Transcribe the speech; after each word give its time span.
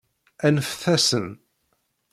Aneft-asen! 0.45 1.27